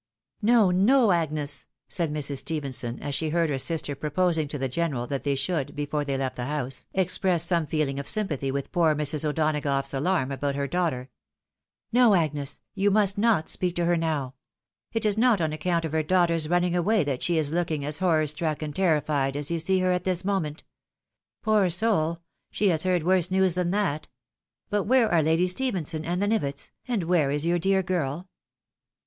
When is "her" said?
3.51-3.59, 10.55-10.65, 13.85-13.95, 15.91-16.01, 19.81-19.91